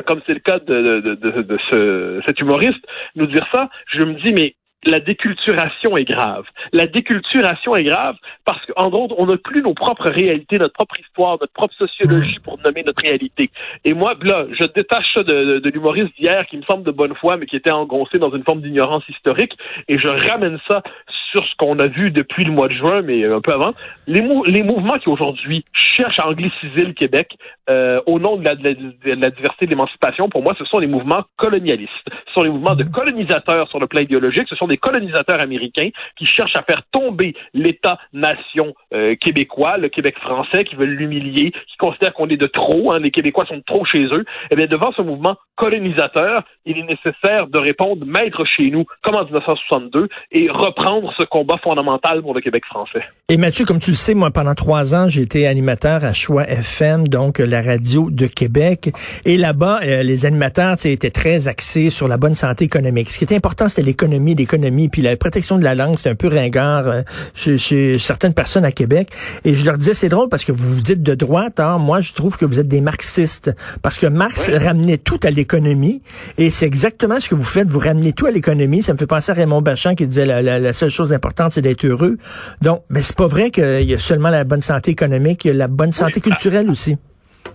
comme 0.06 0.20
c'est 0.26 0.34
le 0.34 0.40
cas 0.40 0.58
de, 0.58 1.00
de, 1.00 1.14
de, 1.14 1.42
de 1.42 1.58
ce, 1.70 2.20
cet 2.26 2.40
humoriste, 2.40 2.84
nous 3.14 3.26
dire 3.26 3.46
ça, 3.52 3.68
je 3.86 4.02
me 4.02 4.14
dis, 4.14 4.32
mais 4.32 4.56
la 4.86 5.00
déculturation 5.00 5.96
est 5.96 6.04
grave. 6.04 6.44
La 6.72 6.86
déculturation 6.86 7.76
est 7.76 7.84
grave 7.84 8.16
parce 8.44 8.60
qu'en 8.66 8.88
gros, 8.90 9.08
on 9.18 9.26
n'a 9.26 9.36
plus 9.36 9.62
nos 9.62 9.74
propres 9.74 10.10
réalités, 10.10 10.58
notre 10.58 10.74
propre 10.74 10.98
histoire, 11.00 11.38
notre 11.40 11.52
propre 11.52 11.74
sociologie 11.74 12.38
pour 12.42 12.58
nommer 12.58 12.82
notre 12.82 13.02
réalité. 13.02 13.50
Et 13.84 13.94
moi, 13.94 14.14
là, 14.22 14.46
je 14.52 14.64
détache 14.64 15.06
ça 15.14 15.22
de, 15.22 15.58
de 15.58 15.70
l'humoriste 15.70 16.14
d'hier 16.18 16.46
qui 16.46 16.56
me 16.56 16.62
semble 16.62 16.84
de 16.84 16.90
bonne 16.90 17.14
foi, 17.14 17.36
mais 17.36 17.46
qui 17.46 17.56
était 17.56 17.72
engoncé 17.72 18.18
dans 18.18 18.34
une 18.34 18.44
forme 18.44 18.60
d'ignorance 18.60 19.04
historique, 19.08 19.52
et 19.88 19.98
je 19.98 20.08
ramène 20.08 20.58
ça 20.68 20.82
sur 21.30 21.44
ce 21.44 21.54
qu'on 21.58 21.78
a 21.80 21.86
vu 21.86 22.10
depuis 22.10 22.44
le 22.44 22.52
mois 22.52 22.68
de 22.68 22.74
juin, 22.74 23.02
mais 23.02 23.24
un 23.24 23.40
peu 23.40 23.52
avant. 23.52 23.72
Les, 24.06 24.22
les 24.46 24.62
mouvements 24.62 24.98
qui 24.98 25.08
aujourd'hui 25.08 25.64
cherchent 25.72 26.18
à 26.20 26.28
angliciser 26.28 26.84
le 26.84 26.92
Québec 26.92 27.36
euh, 27.70 28.00
au 28.06 28.18
nom 28.18 28.36
de 28.36 28.44
la, 28.44 28.54
de 28.54 28.76
la, 29.04 29.30
diversité 29.30 29.64
de 29.66 29.70
l'émancipation, 29.70 30.28
pour 30.28 30.42
moi, 30.42 30.54
ce 30.58 30.64
sont 30.64 30.78
les 30.78 30.86
mouvements 30.86 31.22
colonialistes. 31.36 31.92
Ce 32.26 32.32
sont 32.34 32.42
les 32.42 32.50
mouvements 32.50 32.74
de 32.74 32.84
colonisateurs 32.84 33.68
sur 33.70 33.80
le 33.80 33.86
plan 33.86 34.00
idéologique. 34.00 34.46
Ce 34.48 34.56
sont 34.56 34.66
des 34.66 34.76
colonisateurs 34.76 35.40
américains 35.40 35.88
qui 36.16 36.26
cherchent 36.26 36.56
à 36.56 36.62
faire 36.62 36.82
tomber 36.92 37.34
l'État-nation 37.54 38.74
euh, 38.92 39.14
québécois, 39.16 39.78
le 39.78 39.88
Québec 39.88 40.16
français, 40.18 40.64
qui 40.64 40.76
veulent 40.76 40.90
l'humilier, 40.90 41.52
qui 41.52 41.76
considèrent 41.78 42.12
qu'on 42.12 42.28
est 42.28 42.36
de 42.36 42.46
trop, 42.46 42.92
hein, 42.92 42.98
les 42.98 43.10
Québécois 43.10 43.46
sont 43.46 43.56
de 43.56 43.64
trop 43.66 43.84
chez 43.84 44.04
eux. 44.12 44.24
Eh 44.50 44.56
bien, 44.56 44.66
devant 44.66 44.92
ce 44.92 45.02
mouvement 45.02 45.36
colonisateur, 45.56 46.44
il 46.66 46.78
est 46.78 46.82
nécessaire 46.82 47.46
de 47.46 47.58
répondre 47.58 48.04
maître 48.04 48.44
chez 48.44 48.70
nous, 48.70 48.84
comme 49.02 49.14
en 49.16 49.24
1962, 49.24 50.08
et 50.32 50.50
reprendre 50.50 51.12
ce 51.16 51.24
combat 51.24 51.56
fondamental 51.62 52.22
pour 52.22 52.34
le 52.34 52.40
Québec 52.40 52.64
français. 52.66 53.04
Et 53.28 53.36
Mathieu, 53.36 53.64
comme 53.64 53.78
tu 53.78 53.90
le 53.90 53.96
sais, 53.96 54.14
moi, 54.14 54.30
pendant 54.30 54.54
trois 54.54 54.94
ans, 54.94 55.08
j'ai 55.08 55.22
été 55.22 55.46
animateur 55.46 56.04
à 56.04 56.12
Choix 56.12 56.44
FM, 56.48 57.08
donc 57.08 57.38
la 57.38 57.53
radio 57.62 58.10
de 58.10 58.26
Québec. 58.26 58.92
Et 59.24 59.36
là-bas, 59.36 59.80
euh, 59.82 60.02
les 60.02 60.26
animateurs 60.26 60.76
étaient 60.84 61.10
très 61.10 61.48
axés 61.48 61.90
sur 61.90 62.08
la 62.08 62.16
bonne 62.16 62.34
santé 62.34 62.64
économique. 62.64 63.10
Ce 63.10 63.18
qui 63.18 63.24
était 63.24 63.36
important, 63.36 63.68
c'était 63.68 63.82
l'économie, 63.82 64.34
l'économie, 64.34 64.88
puis 64.88 65.02
la 65.02 65.16
protection 65.16 65.58
de 65.58 65.64
la 65.64 65.74
langue, 65.74 65.96
c'était 65.96 66.10
un 66.10 66.14
peu 66.14 66.28
ringard 66.28 66.86
euh, 66.88 67.02
chez, 67.34 67.98
certaines 67.98 68.34
personnes 68.34 68.64
à 68.64 68.72
Québec. 68.72 69.08
Et 69.44 69.54
je 69.54 69.64
leur 69.64 69.78
disais, 69.78 69.94
c'est 69.94 70.08
drôle 70.08 70.28
parce 70.28 70.44
que 70.44 70.52
vous 70.52 70.74
vous 70.74 70.80
dites 70.80 71.02
de 71.02 71.14
droite, 71.14 71.60
hein, 71.60 71.78
moi, 71.78 72.00
je 72.00 72.12
trouve 72.12 72.36
que 72.36 72.44
vous 72.44 72.60
êtes 72.60 72.68
des 72.68 72.80
marxistes. 72.80 73.52
Parce 73.82 73.98
que 73.98 74.06
Marx 74.06 74.50
ramenait 74.50 74.98
tout 74.98 75.20
à 75.22 75.30
l'économie. 75.30 76.02
Et 76.38 76.50
c'est 76.50 76.66
exactement 76.66 77.20
ce 77.20 77.28
que 77.28 77.34
vous 77.34 77.42
faites, 77.42 77.68
vous 77.68 77.78
ramenez 77.78 78.12
tout 78.12 78.26
à 78.26 78.30
l'économie. 78.30 78.82
Ça 78.82 78.92
me 78.92 78.98
fait 78.98 79.06
penser 79.06 79.32
à 79.32 79.34
Raymond 79.34 79.62
Bachand 79.62 79.94
qui 79.94 80.06
disait 80.06 80.26
la, 80.26 80.42
la 80.42 80.72
seule 80.72 80.90
chose 80.90 81.10
d'important, 81.10 81.48
c'est 81.50 81.62
d'être 81.62 81.84
heureux. 81.84 82.16
Donc, 82.62 82.82
mais 82.90 83.02
c'est 83.02 83.16
pas 83.16 83.26
vrai 83.26 83.50
qu'il 83.50 83.82
y 83.82 83.94
a 83.94 83.98
seulement 83.98 84.30
la 84.30 84.44
bonne 84.44 84.62
santé 84.62 84.90
économique, 84.90 85.44
il 85.44 85.48
y 85.48 85.50
a 85.50 85.54
la 85.54 85.68
bonne 85.68 85.92
santé 85.92 86.20
culturelle 86.20 86.70
aussi. 86.70 86.96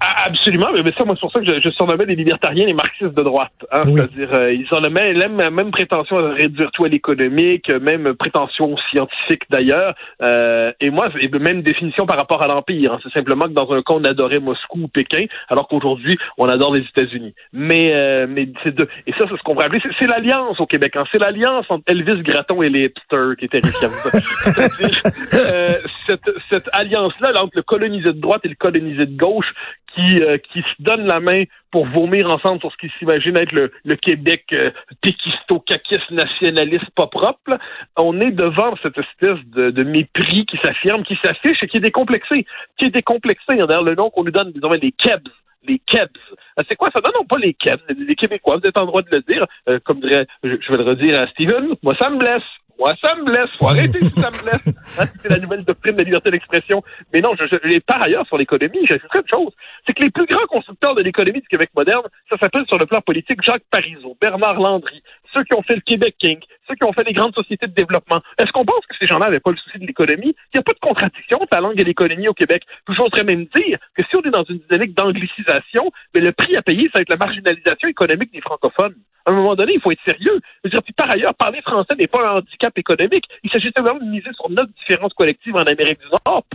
Absolument, 0.02 0.68
mais 0.74 0.92
ça, 0.98 1.04
moi, 1.04 1.16
c'est 1.16 1.22
pour 1.22 1.32
ça 1.32 1.42
que 1.42 1.48
je, 1.48 1.62
je 1.62 1.70
surnommais 1.72 2.06
les 2.06 2.16
libertariens 2.16 2.66
les 2.66 2.74
marxistes 2.74 3.14
de 3.14 3.24
droite. 3.24 3.52
Hein, 3.72 3.84
C'est-à-dire, 3.86 4.34
euh, 4.34 4.54
ils 4.54 4.68
ont 4.74 4.80
la 4.80 4.90
même, 4.90 5.38
la 5.38 5.52
même 5.52 5.72
prétention 5.72 6.18
à 6.18 6.34
réduire 6.34 6.72
tout 6.72 6.86
à 6.86 6.88
l'économique, 6.88 7.70
même 7.70 8.14
prétention 8.14 8.76
scientifique 8.90 9.44
d'ailleurs. 9.50 9.96
Euh, 10.22 10.72
et 10.80 10.90
moi, 10.90 11.10
même 11.40 11.62
définition 11.62 12.06
par 12.06 12.18
rapport 12.18 12.42
à 12.42 12.48
l'Empire. 12.48 12.94
Hein, 12.94 13.00
c'est 13.04 13.14
simplement 13.14 13.46
que 13.46 13.52
dans 13.52 13.72
un 13.72 13.82
cas, 13.82 13.94
on 13.94 14.04
adorait 14.04 14.40
Moscou 14.40 14.84
ou 14.84 14.88
Pékin, 14.88 15.26
alors 15.50 15.68
qu'aujourd'hui, 15.68 16.18
on 16.38 16.48
adore 16.48 16.74
les 16.74 16.82
États-Unis. 16.82 17.34
Mais, 17.54 17.94
euh, 17.94 18.28
mais 18.30 18.50
c'est 18.64 18.76
de, 18.76 18.88
et 19.08 19.12
ça, 19.14 19.26
c'est 19.30 19.38
ce 19.38 19.44
qu'on 19.44 19.54
pourrait 19.54 19.66
appeler, 19.66 19.82
c'est 20.00 20.08
l'alliance 20.08 20.60
au 20.60 20.66
Québec. 20.66 20.96
Hein, 20.96 21.04
c'est 21.12 21.20
l'alliance 21.20 21.66
entre 21.70 21.84
Elvis 21.88 22.22
Gratton 22.24 22.62
et 22.62 22.70
les 22.70 22.84
hipsters 22.84 23.36
qui 23.38 23.46
est 23.46 23.50
terrifiante. 23.50 23.92
C'est-à-dire, 24.44 25.02
euh, 25.34 25.76
cette, 26.08 26.30
cette 26.50 26.70
alliance-là, 26.74 27.32
entre 27.42 27.56
le 27.56 27.64
colonisé 27.64 28.06
de 28.06 28.20
droite 28.20 28.42
et 28.46 28.50
le 28.50 28.56
colonisé 28.56 29.06
de 29.06 29.18
gauche, 29.18 29.54
qui, 30.00 30.22
euh, 30.22 30.38
qui 30.38 30.60
se 30.60 30.84
donnent 30.84 31.06
la 31.06 31.20
main 31.20 31.44
pour 31.72 31.86
vomir 31.88 32.30
ensemble 32.30 32.60
sur 32.62 32.72
ce 32.72 32.78
qui 32.78 32.92
s'imagine 32.98 33.38
être 33.38 33.52
le, 33.52 33.96
Québec 33.96 34.46
euh, 34.54 34.72
péquisto, 35.02 35.60
caquiste, 35.60 36.10
nationaliste, 36.12 36.90
pas 36.96 37.08
propre. 37.08 37.58
On 37.98 38.20
est 38.22 38.32
devant 38.32 38.76
cette 38.82 38.98
espèce 38.98 39.40
de, 39.46 39.84
mépris 39.84 40.46
qui 40.46 40.58
s'affirme, 40.64 41.04
qui 41.04 41.18
s'affiche 41.24 41.62
et 41.64 41.68
qui 41.68 41.78
est 41.78 41.82
décomplexé. 41.82 42.46
Qui 42.78 42.86
est 42.86 42.96
décomplexé. 42.96 43.56
D'ailleurs, 43.56 43.84
le 43.84 43.96
nom 43.96 44.10
qu'on 44.10 44.24
lui 44.24 44.32
donne, 44.32 44.52
disons, 44.52 44.70
les 44.70 44.92
Kebs 44.92 45.30
les 45.68 45.80
Kebs. 45.86 46.10
Euh, 46.58 46.64
c'est 46.70 46.78
quoi 46.78 46.90
ça? 46.96 47.02
Non, 47.04 47.12
non, 47.20 47.26
pas 47.26 47.38
les 47.38 47.54
Kebs, 47.54 47.82
les 47.90 48.16
Québécois. 48.16 48.58
Vous 48.58 48.68
êtes 48.68 48.78
en 48.78 48.86
droit 48.86 49.02
de 49.02 49.10
le 49.12 49.22
dire. 49.22 49.44
Euh, 49.68 49.78
comme 49.84 50.00
dirait, 50.00 50.26
je, 50.42 50.56
je 50.60 50.72
vais 50.72 50.78
le 50.78 50.90
redire 50.90 51.22
à 51.22 51.28
Steven, 51.28 51.76
moi, 51.84 51.94
ça 52.00 52.10
me 52.10 52.18
blesse. 52.18 52.44
Moi, 52.80 52.96
ça 53.04 53.14
me 53.16 53.26
blesse. 53.26 53.50
Faut 53.60 53.68
arrêter 53.68 54.00
si 54.00 54.22
ça 54.22 54.32
me 54.32 54.42
blesse. 54.42 54.62
Hein, 54.98 55.06
c'est 55.22 55.30
la 55.30 55.38
nouvelle 55.38 55.64
doctrine 55.64 55.94
de 55.94 56.00
la 56.00 56.04
liberté 56.04 56.32
d'expression. 56.32 56.82
Mais 57.14 57.22
non, 57.22 57.32
je, 57.40 57.46
je, 57.46 57.80
par 57.80 58.02
ailleurs, 58.02 58.26
sur 58.26 58.38
l'économie, 58.38 58.80
j'ajouterais 58.86 59.20
une 59.20 59.40
chose. 59.40 59.54
C'est 59.86 59.94
que 59.94 60.04
les 60.04 60.10
plus 60.10 60.26
grands 60.26 60.46
constructeurs 60.48 60.96
de 60.96 61.02
l'économie 61.02 61.42
du 61.42 61.48
Québec 61.48 61.70
moderne, 61.76 62.04
ça 62.30 62.38
s'appelle 62.38 62.66
sur 62.68 62.78
le 62.78 62.86
plan 62.86 63.00
politique 63.00 63.42
Jacques 63.44 63.64
Parizeau, 63.70 64.18
Bernard 64.20 64.60
Landry, 64.60 65.04
ceux 65.34 65.44
qui 65.44 65.54
ont 65.56 65.62
fait 65.62 65.76
le 65.76 65.82
Québec 65.82 66.16
King, 66.20 66.40
ceux 66.68 66.76
qui 66.76 66.84
ont 66.84 66.94
fait 66.94 67.04
les 67.04 67.14
grandes 67.14 67.34
sociétés 67.34 67.68
de 67.68 67.74
développement. 67.74 68.22
Est-ce 68.38 68.52
qu'on 68.52 68.66
pense 68.66 68.86
que 68.86 68.96
ces 69.00 69.08
gens-là 69.08 69.26
n'avaient 69.26 69.40
pas 69.40 69.52
le 69.52 69.58
souci 69.58 69.80
de 69.80 69.86
l'économie? 69.86 70.36
Il 70.54 70.56
n'y 70.56 70.60
a 70.60 70.64
pas 70.64 70.74
de 70.74 70.80
contradiction 70.80 71.42
entre 71.42 71.54
la 71.54 71.62
langue 71.62 71.80
et 71.80 71.84
l'économie 71.84 72.28
au 72.28 72.34
Québec. 72.34 72.64
J'oserais 72.88 73.24
même 73.24 73.46
dire 73.56 73.78
que 73.96 74.04
si 74.10 74.16
on 74.16 74.22
est 74.22 74.32
dans 74.32 74.44
une 74.44 74.60
dynamique 74.60 74.96
d'anglicisation, 74.96 75.92
mais 76.14 76.22
le 76.22 76.32
prix 76.32 76.56
à 76.56 76.62
payer, 76.62 76.90
ça 76.94 77.00
va 77.00 77.02
être 77.02 77.10
la 77.10 77.18
marginalisation 77.18 77.88
économique 77.88 78.32
des 78.34 78.42
francophones. 78.42 78.96
À 79.26 79.32
un 79.32 79.36
moment 79.36 79.56
donné, 79.56 79.74
il 79.76 79.82
faut 79.82 79.92
être 79.92 80.02
sérieux. 80.06 80.40
Je 80.64 80.70
veux 80.70 80.70
dire, 80.72 80.84
puis 80.84 80.94
par 80.94 81.10
ailleurs, 81.10 81.36
parler 81.36 81.62
français 81.62 81.96
n'est 81.98 82.08
pas 82.08 82.26
un 82.26 82.38
handicap 82.38 82.76
économique. 82.78 83.26
Il 83.44 83.52
s'agit 83.52 83.72
simplement 83.76 84.00
de 84.00 84.10
miser 84.10 84.30
sur 84.34 84.50
notre 84.50 84.72
différence 84.74 85.14
collective 85.14 85.56
en 85.56 85.64
Amérique 85.64 86.00
du 86.00 86.08
Nord 86.26 86.46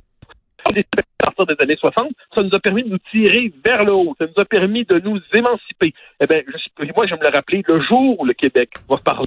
à 1.25 1.31
partir 1.31 1.47
des 1.47 1.63
années 1.63 1.77
60, 1.77 2.09
ça 2.35 2.43
nous 2.43 2.55
a 2.55 2.59
permis 2.59 2.83
de 2.85 2.91
nous 2.91 2.99
tirer 3.11 3.53
vers 3.65 3.85
le 3.85 3.93
haut, 3.93 4.15
ça 4.19 4.27
nous 4.27 4.43
a 4.43 4.45
permis 4.45 4.85
de 4.85 4.99
nous 4.99 5.21
émanciper. 5.33 5.95
Eh 6.21 6.27
bien, 6.27 6.43
moi, 6.97 7.07
je 7.07 7.15
me 7.15 7.23
le 7.23 7.35
rappeler, 7.35 7.63
le 7.67 7.81
jour 7.83 8.21
où 8.21 8.25
le 8.25 8.35
Québec 8.35 8.71
va 8.89 8.97
parler, 8.99 9.27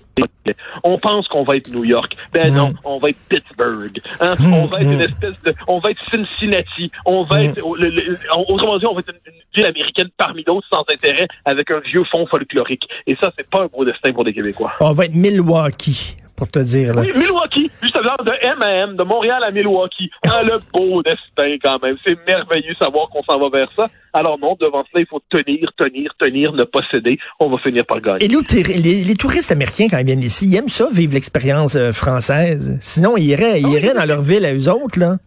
on 0.84 0.98
pense 1.00 1.28
qu'on 1.28 1.44
va 1.44 1.56
être 1.56 1.70
New 1.72 1.84
York. 1.84 2.16
Ben 2.34 2.54
non, 2.54 2.74
on 2.84 2.98
va 2.98 3.10
être 3.10 3.20
Pittsburgh. 3.30 4.00
Hein? 4.22 4.34
On 4.40 4.66
va 4.66 4.82
être 4.82 4.92
une 4.92 5.02
espèce 5.02 5.42
de, 5.44 5.54
on 5.68 5.80
va 5.80 5.92
être 5.92 6.02
Cincinnati. 6.10 6.92
On 7.06 7.24
va 7.24 7.44
être, 7.44 7.62
autrement 7.64 8.78
dit, 8.78 8.86
on 8.86 8.94
va 8.94 9.00
être 9.00 9.10
une, 9.10 9.34
ville 9.56 9.66
américaine 9.66 10.10
parmi 10.18 10.44
d'autres 10.44 10.68
sans 10.72 10.84
intérêt 10.94 11.28
avec 11.46 11.72
un 11.72 11.80
vieux 11.80 12.04
fond 12.12 12.28
folklorique. 12.28 12.88
Et 13.08 13.16
ça, 13.16 13.32
c'est 13.38 13.50
pas 13.50 13.64
un 13.64 13.68
beau 13.68 13.86
destin 13.86 14.14
pour 14.14 14.24
des 14.24 14.34
Québécois. 14.34 14.74
On 14.80 14.92
va 14.92 15.06
être 15.06 15.16
Milwaukee 15.16 16.18
pour 16.38 16.48
te 16.48 16.60
dire. 16.60 16.94
Là. 16.94 17.02
Oui, 17.02 17.12
Milwaukee, 17.14 17.70
justement, 17.82 18.16
de 18.24 18.32
M 18.42 18.96
de 18.96 19.04
Montréal 19.04 19.44
à 19.44 19.52
Milwaukee. 19.52 20.10
Ah, 20.24 20.42
le 20.44 20.60
beau 20.72 21.02
destin 21.02 21.58
quand 21.62 21.82
même. 21.82 21.98
C'est 22.06 22.18
merveilleux 22.26 22.74
de 22.74 22.78
savoir 22.78 23.10
qu'on 23.10 23.24
s'en 23.24 23.40
va 23.40 23.50
vers 23.50 23.70
ça. 23.76 23.88
Alors 24.14 24.40
non, 24.40 24.56
devant 24.60 24.84
cela, 24.92 25.02
il 25.02 25.08
faut 25.08 25.22
tenir, 25.30 25.72
tenir, 25.78 26.14
tenir, 26.20 26.54
ne 26.54 26.64
pas 26.64 26.82
céder. 26.92 27.18
On 27.40 27.50
va 27.50 27.58
finir 27.58 27.86
par 27.86 28.00
gagner. 28.00 28.24
Et 28.24 28.28
les, 28.28 29.04
les, 29.04 29.16
touristes 29.16 29.52
américains, 29.52 29.88
quand 29.90 29.98
ils 29.98 30.06
viennent 30.06 30.24
ici, 30.24 30.46
ils 30.48 30.56
aiment 30.56 30.70
ça, 30.70 30.88
vivre 30.92 31.14
l'expérience 31.14 31.76
euh, 31.76 31.92
française. 31.92 32.78
Sinon, 32.82 33.18
ils 33.18 33.26
iraient, 33.26 33.60
ils 33.60 33.66
ah 33.66 33.80
iraient 33.80 33.94
dans 33.96 34.06
leur 34.06 34.22
ville 34.22 34.46
à 34.46 34.54
eux 34.54 34.70
autres, 34.70 35.00
là. 35.00 35.18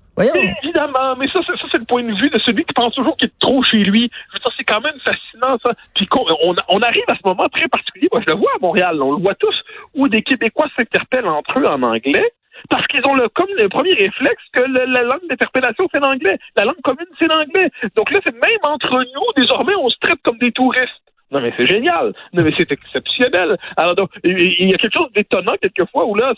Évidemment, 0.63 1.17
mais 1.17 1.27
ça, 1.29 1.41
ça, 1.43 1.53
c'est 1.71 1.79
le 1.79 1.85
point 1.85 2.03
de 2.03 2.13
vue 2.13 2.31
de 2.31 2.39
celui 2.39 2.65
qui 2.65 2.73
pense 2.75 2.95
toujours 2.95 3.17
qu'il 3.17 3.29
est 3.29 3.39
trop 3.39 3.63
chez 3.63 3.79
lui. 3.79 4.11
C'est 4.57 4.65
quand 4.65 4.81
même 4.81 4.99
fascinant, 5.05 5.57
ça. 5.65 5.73
Puis 5.95 6.07
on, 6.15 6.55
on, 6.69 6.81
arrive 6.83 7.05
à 7.09 7.15
ce 7.15 7.21
moment 7.25 7.49
très 7.49 7.69
particulier, 7.69 8.09
moi 8.13 8.21
je 8.27 8.33
le 8.33 8.39
vois 8.39 8.51
à 8.55 8.59
Montréal, 8.61 9.03
on 9.03 9.13
le 9.13 9.23
voit 9.23 9.35
tous, 9.35 9.55
où 9.95 10.09
des 10.09 10.23
Québécois 10.23 10.67
s'interpellent 10.79 11.29
entre 11.29 11.59
eux 11.61 11.67
en 11.67 11.83
anglais, 11.83 12.33
parce 12.69 12.87
qu'ils 12.89 13.07
ont 13.07 13.15
le, 13.15 13.29
comme 13.31 13.49
le 13.57 13.69
premier 13.69 13.95
réflexe 13.95 14.43
que 14.53 14.61
la 14.61 15.03
langue 15.03 15.27
d'interpellation, 15.29 15.89
c'est 15.91 16.01
l'anglais. 16.01 16.39
La 16.57 16.65
langue 16.65 16.81
commune, 16.83 17.07
c'est 17.19 17.27
l'anglais. 17.27 17.71
Donc 17.97 18.11
là, 18.11 18.21
c'est 18.25 18.35
même 18.35 18.61
entre 18.65 18.99
nous, 18.99 19.27
désormais, 19.37 19.75
on 19.77 19.89
se 19.89 19.97
traite 20.01 20.21
comme 20.23 20.39
des 20.39 20.53
touristes. 20.53 21.10
Non, 21.31 21.41
mais 21.41 21.53
c'est 21.57 21.65
génial. 21.65 22.13
Non, 22.33 22.43
mais 22.43 22.53
c'est 22.57 22.71
exceptionnel. 22.73 23.57
Alors, 23.77 23.95
donc, 23.95 24.11
il 24.25 24.69
y 24.69 24.75
a 24.75 24.79
quelque 24.79 24.95
chose 24.95 25.13
d'étonnant 25.15 25.55
quelquefois 25.63 26.05
où 26.07 26.15
là, 26.15 26.35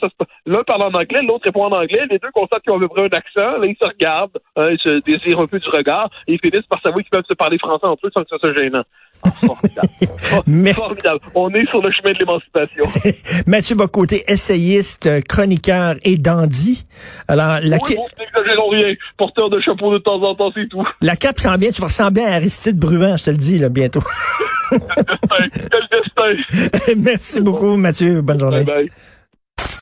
l'un 0.47 0.63
parle 0.65 0.83
en 0.83 0.93
anglais, 0.93 1.23
l'autre 1.23 1.45
répond 1.45 1.65
en 1.65 1.73
anglais, 1.73 2.03
les 2.11 2.19
deux 2.19 2.31
constatent 2.33 2.63
qu'ils 2.63 2.73
ont 2.73 2.77
à 2.77 2.81
peu 2.81 2.89
près 2.89 3.03
un 3.03 3.07
accent, 3.07 3.59
là, 3.59 3.67
ils 3.67 3.77
se 3.81 3.87
regardent, 3.87 4.39
hein, 4.57 4.69
ils 4.71 4.79
se 4.79 5.01
désirent 5.01 5.41
un 5.41 5.47
peu 5.47 5.59
du 5.59 5.71
regard, 5.71 6.11
et 6.27 6.35
ils 6.35 6.41
finissent 6.41 6.67
par 6.69 6.81
savoir 6.83 7.03
qu'ils 7.03 7.11
peuvent 7.11 7.25
se 7.27 7.35
parler 7.35 7.59
français 7.59 7.87
entre 7.87 8.07
eux 8.07 8.11
sans 8.15 8.23
que 8.23 8.29
ça 8.29 8.39
soit 8.39 8.57
gênant. 8.57 8.85
Ah, 9.25 9.31
formidable. 9.31 9.89
mais... 10.47 10.75
Formidable. 10.75 11.21
On 11.35 11.51
est 11.51 11.67
sur 11.69 11.81
le 11.81 11.91
chemin 11.93 12.13
de 12.13 12.19
l'émancipation. 12.19 12.85
Mathieu 13.47 13.77
Bocoté, 13.77 14.25
essayiste, 14.27 15.09
chroniqueur 15.29 15.95
et 16.03 16.19
dandy. 16.19 16.85
Alors, 17.29 17.59
la 17.63 17.77
oui, 17.89 17.97
bon, 17.97 18.69
rien. 18.69 18.95
Porteur 19.17 19.49
de 19.49 19.61
chapeau 19.61 19.93
de 19.93 19.99
temps 19.99 20.21
en 20.23 20.35
temps, 20.35 20.51
c'est 20.55 20.69
tout. 20.69 20.87
La 21.01 21.17
cape 21.17 21.39
s'en 21.39 21.57
vient. 21.57 21.71
Tu 21.71 21.81
vas 21.81 21.87
ressembler 21.87 22.23
à 22.23 22.35
Aristide 22.35 22.79
Bruvin, 22.79 23.17
je 23.17 23.25
te 23.25 23.31
le 23.31 23.37
dis, 23.37 23.59
là, 23.59 23.69
bientôt. 23.69 24.03
Quel 25.71 25.89
destin. 25.91 26.95
Merci 26.97 27.41
beaucoup, 27.41 27.77
Mathieu. 27.77 28.23
Bonne 28.23 28.41
journée. 28.41 28.65
Bye 28.65 28.89
bye. 29.57 29.67